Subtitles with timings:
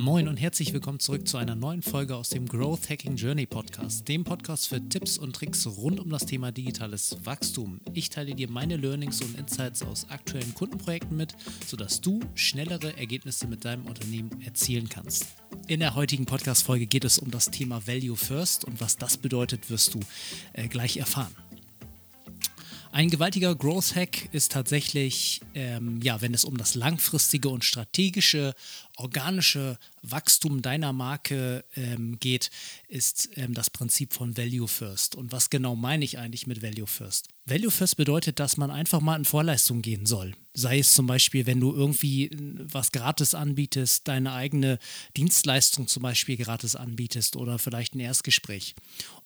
[0.00, 4.08] Moin und herzlich willkommen zurück zu einer neuen Folge aus dem Growth Hacking Journey Podcast,
[4.08, 7.82] dem Podcast für Tipps und Tricks rund um das Thema digitales Wachstum.
[7.92, 11.34] Ich teile dir meine Learnings und Insights aus aktuellen Kundenprojekten mit,
[11.66, 15.26] sodass du schnellere Ergebnisse mit deinem Unternehmen erzielen kannst.
[15.66, 19.68] In der heutigen Podcast-Folge geht es um das Thema Value First und was das bedeutet,
[19.68, 20.00] wirst du
[20.54, 21.36] äh, gleich erfahren.
[22.92, 28.52] Ein gewaltiger Growth Hack ist tatsächlich, ähm, ja, wenn es um das langfristige und strategische,
[28.96, 32.50] organische Wachstum deiner Marke ähm, geht,
[32.88, 35.14] ist ähm, das Prinzip von Value First.
[35.14, 37.28] Und was genau meine ich eigentlich mit Value First?
[37.50, 40.34] Value First bedeutet, dass man einfach mal in Vorleistung gehen soll.
[40.54, 44.78] Sei es zum Beispiel, wenn du irgendwie äh, was gratis anbietest, deine eigene
[45.16, 48.76] Dienstleistung zum Beispiel gratis anbietest oder vielleicht ein Erstgespräch.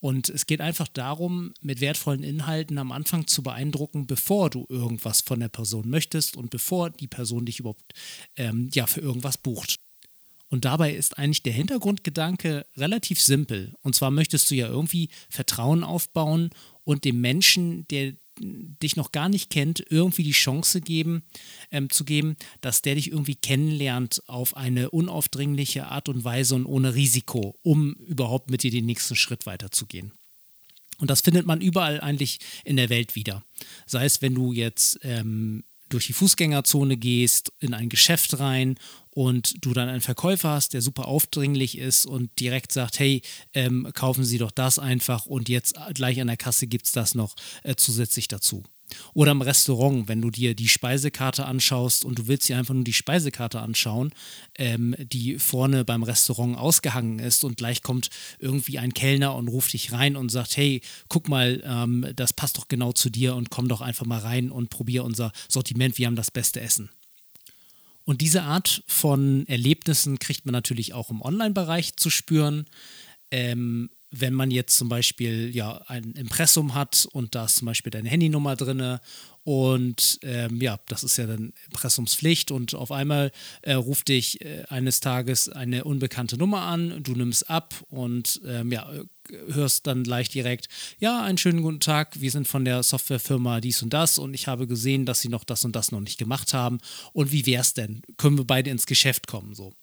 [0.00, 5.20] Und es geht einfach darum, mit wertvollen Inhalten am Anfang zu beeindrucken, bevor du irgendwas
[5.20, 7.92] von der Person möchtest und bevor die Person dich überhaupt
[8.36, 9.76] ähm, ja, für irgendwas bucht.
[10.54, 13.74] Und dabei ist eigentlich der Hintergrundgedanke relativ simpel.
[13.82, 16.50] Und zwar möchtest du ja irgendwie Vertrauen aufbauen
[16.84, 21.24] und dem Menschen, der dich noch gar nicht kennt, irgendwie die Chance geben,
[21.72, 26.66] ähm, zu geben, dass der dich irgendwie kennenlernt auf eine unaufdringliche Art und Weise und
[26.66, 30.12] ohne Risiko, um überhaupt mit dir den nächsten Schritt weiterzugehen.
[30.98, 33.44] Und das findet man überall eigentlich in der Welt wieder.
[33.86, 38.76] Sei es, wenn du jetzt ähm, durch die Fußgängerzone gehst, in ein Geschäft rein
[39.10, 43.88] und du dann einen Verkäufer hast, der super aufdringlich ist und direkt sagt, hey, ähm,
[43.94, 47.34] kaufen Sie doch das einfach und jetzt gleich an der Kasse gibt es das noch
[47.62, 48.64] äh, zusätzlich dazu.
[49.14, 52.84] Oder im Restaurant, wenn du dir die Speisekarte anschaust und du willst dir einfach nur
[52.84, 54.12] die Speisekarte anschauen,
[54.56, 59.72] ähm, die vorne beim Restaurant ausgehangen ist und gleich kommt irgendwie ein Kellner und ruft
[59.72, 63.50] dich rein und sagt, hey, guck mal, ähm, das passt doch genau zu dir und
[63.50, 66.90] komm doch einfach mal rein und probier unser Sortiment, wir haben das beste Essen.
[68.04, 72.66] Und diese Art von Erlebnissen kriegt man natürlich auch im Online-Bereich zu spüren.
[73.30, 73.90] Ähm,
[74.20, 78.08] wenn man jetzt zum Beispiel ja ein Impressum hat und da ist zum Beispiel deine
[78.08, 78.98] Handynummer drin
[79.44, 83.30] und ähm, ja, das ist ja dann Impressumspflicht und auf einmal
[83.60, 88.72] äh, ruft dich äh, eines Tages eine unbekannte Nummer an, du nimmst ab und ähm,
[88.72, 88.90] ja,
[89.48, 93.82] hörst dann gleich direkt, ja, einen schönen guten Tag, wir sind von der Softwarefirma dies
[93.82, 96.54] und das und ich habe gesehen, dass sie noch das und das noch nicht gemacht
[96.54, 96.78] haben
[97.12, 98.00] und wie wäre es denn?
[98.16, 99.74] Können wir beide ins Geschäft kommen so?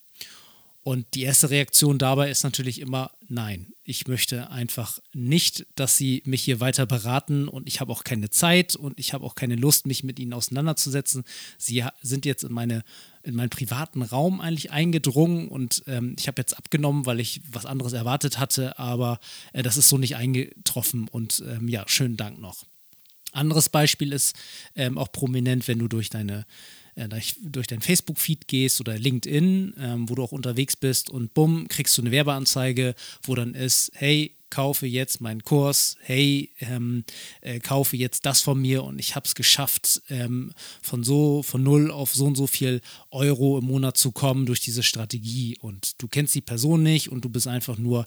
[0.84, 3.68] Und die erste Reaktion dabei ist natürlich immer nein.
[3.84, 8.32] Ich möchte einfach nicht, dass sie mich hier weiter beraten und ich habe auch keine
[8.32, 11.24] Zeit und ich habe auch keine Lust, mich mit ihnen auseinanderzusetzen.
[11.60, 12.84] Sie sind jetzt in, meine,
[13.22, 17.68] in meinen privaten Raum eigentlich eingedrungen und ähm, ich habe jetzt abgenommen, weil ich was
[17.68, 19.20] anderes erwartet hatte, aber
[19.54, 22.66] äh, das ist so nicht eingetroffen und ähm, ja, schönen Dank noch.
[23.34, 24.36] Anderes Beispiel ist
[24.76, 26.46] ähm, auch prominent, wenn du durch deine
[26.96, 27.08] äh,
[27.42, 31.98] durch dein Facebook-Feed gehst oder LinkedIn, ähm, wo du auch unterwegs bist und bumm, kriegst
[31.98, 37.04] du eine Werbeanzeige, wo dann ist, hey, kaufe jetzt meinen Kurs, hey, ähm,
[37.40, 40.54] äh, kaufe jetzt das von mir und ich habe es geschafft, ähm,
[40.84, 44.60] von so, von null auf so und so viel Euro im Monat zu kommen durch
[44.60, 45.58] diese Strategie.
[45.60, 48.06] Und du kennst die Person nicht und du bist einfach nur,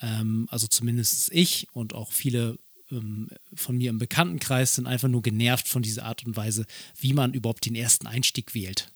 [0.00, 2.58] ähm, also zumindest ich und auch viele
[2.90, 6.66] ähm, von mir im Bekanntenkreis sind einfach nur genervt von dieser Art und Weise,
[6.98, 8.92] wie man überhaupt den ersten Einstieg wählt.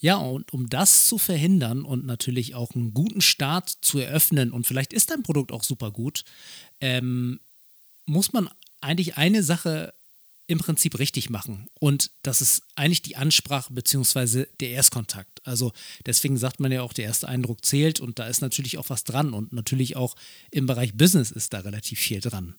[0.00, 4.66] Ja, und um das zu verhindern und natürlich auch einen guten Start zu eröffnen, und
[4.66, 6.24] vielleicht ist dein Produkt auch super gut,
[6.80, 7.40] ähm,
[8.06, 8.48] muss man
[8.80, 9.92] eigentlich eine Sache
[10.46, 11.68] im Prinzip richtig machen.
[11.74, 14.46] Und das ist eigentlich die Ansprache bzw.
[14.60, 15.46] der Erstkontakt.
[15.46, 15.72] Also
[16.06, 19.04] deswegen sagt man ja auch, der erste Eindruck zählt und da ist natürlich auch was
[19.04, 19.34] dran.
[19.34, 20.14] Und natürlich auch
[20.50, 22.54] im Bereich Business ist da relativ viel dran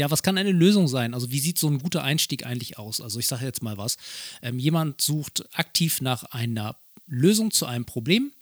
[0.00, 1.12] ja, was kann eine Lösung sein?
[1.12, 3.02] Also wie sieht so ein guter Einstieg eigentlich aus?
[3.02, 3.98] Also ich sage jetzt mal was.
[4.40, 8.32] Ähm, jemand sucht aktiv nach einer Lösung zu einem Problem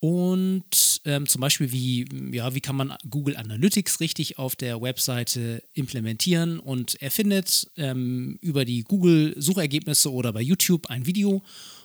[0.00, 5.62] und ähm, zum Beispiel, wie, ja, wie kann man Google Analytics richtig auf der Webseite
[5.72, 6.60] implementieren?
[6.60, 11.42] Und er findet ähm, über die Google-Suchergebnisse oder bei YouTube ein Video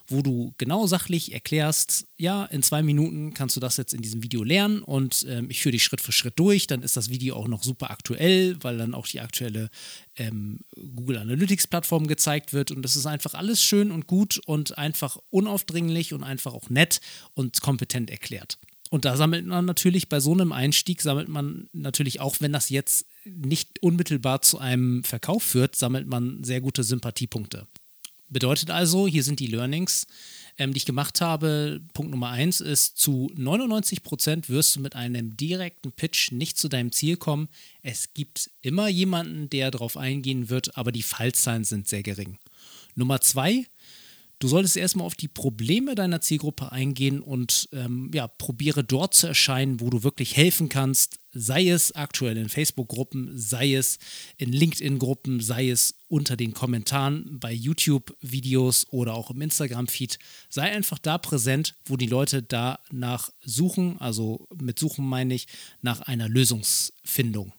[0.08, 4.22] wo du genau sachlich erklärst, ja, in zwei Minuten kannst du das jetzt in diesem
[4.24, 6.68] Video lernen und ähm, ich führe dich Schritt für Schritt durch.
[6.68, 9.70] Dann ist das Video auch noch super aktuell, weil dann auch die aktuelle
[10.18, 10.60] ähm,
[10.96, 15.18] Google Analytics Plattform gezeigt wird und das ist einfach alles schön und gut und einfach
[15.30, 17.00] unaufdringlich und einfach auch nett
[17.34, 18.58] und kompetent erklärt.
[18.94, 22.70] Und da sammelt man natürlich bei so einem Einstieg, sammelt man natürlich auch, wenn das
[22.70, 27.68] jetzt nicht unmittelbar zu einem Verkauf führt, sammelt man sehr gute Sympathiepunkte.
[28.34, 30.08] Bedeutet also, hier sind die Learnings,
[30.58, 31.82] ähm, die ich gemacht habe.
[31.94, 36.68] Punkt Nummer eins ist, zu 99 Prozent wirst du mit einem direkten Pitch nicht zu
[36.68, 37.48] deinem Ziel kommen.
[37.84, 42.40] Es gibt immer jemanden, der darauf eingehen wird, aber die Fallzahlen sind sehr gering.
[42.96, 43.66] Nummer zwei,
[44.44, 49.26] Du solltest erstmal auf die Probleme deiner Zielgruppe eingehen und ähm, ja, probiere dort zu
[49.26, 54.00] erscheinen, wo du wirklich helfen kannst, sei es aktuell in Facebook-Gruppen, sei es
[54.36, 60.20] in LinkedIn-Gruppen, sei es unter den Kommentaren bei YouTube-Videos oder auch im Instagram-Feed.
[60.50, 65.48] Sei einfach da präsent, wo die Leute danach suchen, also mit Suchen meine ich,
[65.82, 67.54] nach einer Lösungsfindung.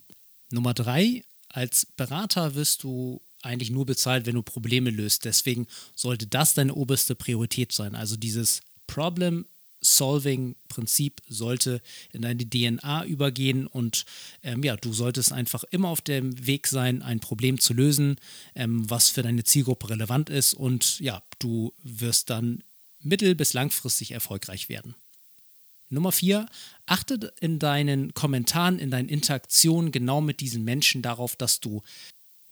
[0.50, 5.24] Nummer drei, als Berater wirst du eigentlich nur bezahlt, wenn du Probleme löst.
[5.24, 7.94] Deswegen sollte das deine oberste Priorität sein.
[7.94, 9.46] Also dieses Problem
[9.84, 11.80] Solving-Prinzip sollte
[12.12, 14.04] in deine DNA übergehen und
[14.42, 18.16] ähm, ja, du solltest einfach immer auf dem Weg sein, ein Problem zu lösen,
[18.54, 22.62] ähm, was für deine Zielgruppe relevant ist und ja, du wirst dann
[23.00, 24.94] mittel- bis langfristig erfolgreich werden.
[25.90, 26.46] Nummer vier,
[26.86, 31.82] achte in deinen Kommentaren, in deinen Interaktionen genau mit diesen Menschen darauf, dass du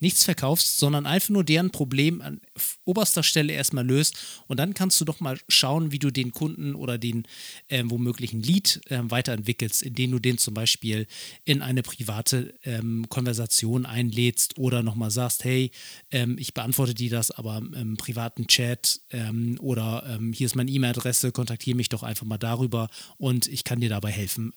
[0.02, 2.40] nichts verkaufst, sondern einfach nur deren Problem an
[2.84, 4.16] oberster Stelle erstmal löst
[4.48, 7.22] und dann kannst du doch mal schauen, wie du den Kunden oder den
[7.68, 11.06] ähm, womöglichen Lead ähm, weiterentwickelst, indem du den zum Beispiel
[11.44, 15.70] in eine private ähm, Konversation einlädst oder nochmal sagst, hey,
[16.10, 20.70] ähm, ich beantworte dir das aber im privaten Chat ähm, oder ähm, hier ist meine
[20.70, 24.52] E-Mail-Adresse, kontaktiere mich doch einfach mal darüber und ich kann dir dabei helfen,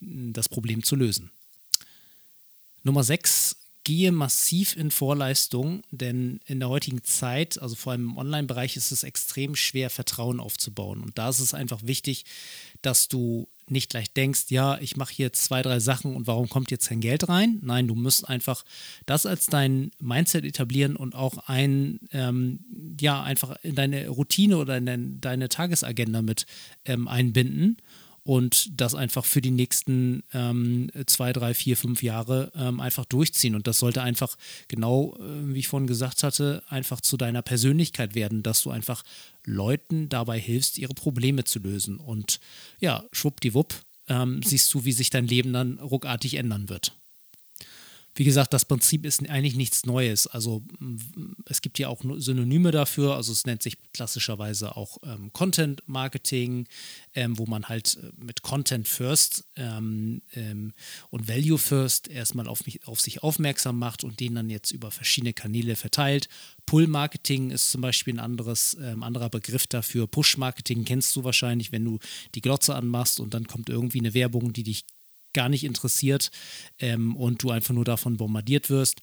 [0.00, 1.30] das Problem zu lösen.
[2.82, 3.57] Nummer 6
[3.88, 8.90] gehe massiv in Vorleistung, denn in der heutigen Zeit, also vor allem im Online-Bereich, ist
[8.90, 11.00] es extrem schwer, Vertrauen aufzubauen.
[11.00, 12.26] Und da ist es einfach wichtig,
[12.82, 16.70] dass du nicht gleich denkst, ja, ich mache hier zwei, drei Sachen und warum kommt
[16.70, 17.60] jetzt kein Geld rein?
[17.62, 18.62] Nein, du musst einfach
[19.06, 22.60] das als dein Mindset etablieren und auch ein, ähm,
[23.00, 26.44] ja, einfach in deine Routine oder in deine Tagesagenda mit
[26.84, 27.78] ähm, einbinden
[28.28, 33.54] und das einfach für die nächsten ähm, zwei, drei, vier, fünf Jahre ähm, einfach durchziehen.
[33.54, 34.36] Und das sollte einfach
[34.68, 39.02] genau, äh, wie ich vorhin gesagt hatte, einfach zu deiner Persönlichkeit werden, dass du einfach
[39.46, 41.96] Leuten dabei hilfst, ihre Probleme zu lösen.
[41.96, 42.38] Und
[42.80, 43.72] ja, schwuppdiwupp,
[44.08, 46.97] ähm, siehst du, wie sich dein Leben dann ruckartig ändern wird.
[48.18, 50.26] Wie gesagt, das Prinzip ist eigentlich nichts Neues.
[50.26, 50.64] Also
[51.44, 53.14] es gibt ja auch Synonyme dafür.
[53.14, 56.66] Also es nennt sich klassischerweise auch ähm, Content Marketing,
[57.14, 60.72] ähm, wo man halt äh, mit Content First ähm, ähm,
[61.10, 64.90] und Value First erstmal auf, mich, auf sich aufmerksam macht und den dann jetzt über
[64.90, 66.28] verschiedene Kanäle verteilt.
[66.66, 70.08] Pull Marketing ist zum Beispiel ein anderes, ähm, anderer Begriff dafür.
[70.08, 72.00] Push Marketing kennst du wahrscheinlich, wenn du
[72.34, 74.84] die Glotze anmachst und dann kommt irgendwie eine Werbung, die dich
[75.32, 76.30] gar nicht interessiert
[76.78, 79.02] ähm, und du einfach nur davon bombardiert wirst.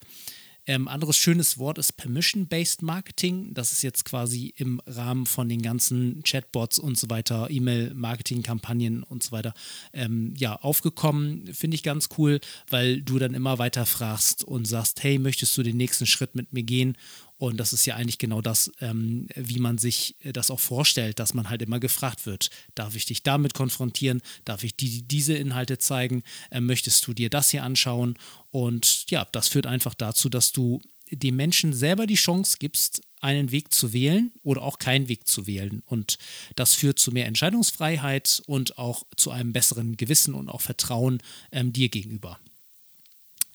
[0.67, 3.53] Ähm, anderes schönes Wort ist Permission-Based Marketing.
[3.53, 9.21] Das ist jetzt quasi im Rahmen von den ganzen Chatbots und so weiter, E-Mail-Marketing-Kampagnen und
[9.21, 9.53] so weiter,
[9.93, 11.53] ähm, ja, aufgekommen.
[11.53, 12.39] Finde ich ganz cool,
[12.69, 16.51] weil du dann immer weiter fragst und sagst, hey, möchtest du den nächsten Schritt mit
[16.51, 16.97] mir gehen?
[17.45, 21.35] Und das ist ja eigentlich genau das, ähm, wie man sich das auch vorstellt, dass
[21.35, 25.77] man halt immer gefragt wird, darf ich dich damit konfrontieren, darf ich die, diese Inhalte
[25.77, 28.17] zeigen, äh, möchtest du dir das hier anschauen?
[28.49, 30.81] Und ja, das führt einfach dazu, dass du
[31.11, 35.45] dem Menschen selber die Chance gibst, einen Weg zu wählen oder auch keinen Weg zu
[35.45, 35.83] wählen.
[35.85, 36.17] Und
[36.55, 41.21] das führt zu mehr Entscheidungsfreiheit und auch zu einem besseren Gewissen und auch Vertrauen
[41.51, 42.39] ähm, dir gegenüber.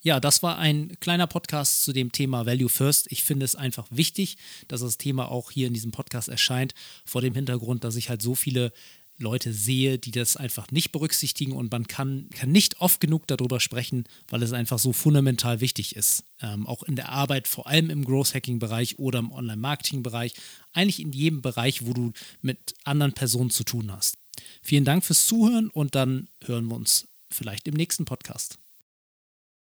[0.03, 3.13] Ja, das war ein kleiner Podcast zu dem Thema Value First.
[3.13, 6.75] Ich finde es einfach wichtig, dass das Thema auch hier in diesem Podcast erscheint,
[7.05, 8.73] vor dem Hintergrund, dass ich halt so viele
[9.19, 13.61] Leute sehe, die das einfach nicht berücksichtigen und man kann, kann nicht oft genug darüber
[13.61, 16.25] sprechen, weil es einfach so fundamental wichtig ist.
[16.41, 20.33] Ähm, auch in der Arbeit, vor allem im Growth Hacking Bereich oder im Online-Marketing Bereich,
[20.73, 24.17] eigentlich in jedem Bereich, wo du mit anderen Personen zu tun hast.
[24.63, 28.59] Vielen Dank fürs Zuhören und dann hören wir uns vielleicht im nächsten Podcast.